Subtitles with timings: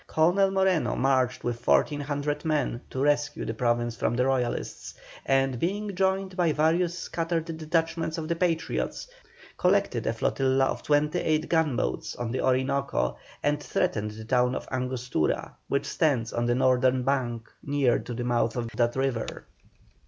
[0.07, 4.95] Colonel Moreno marched with 1,400 men to rescue the Province from the Royalists,
[5.27, 9.07] and being joined by various scattered detachments of the Patriots,
[9.59, 14.67] collected a flotilla of twenty eight gunboats on the Orinoco, and threatened the town of
[14.71, 19.45] Angostura, which stands on the northern bank near to the mouth of that river.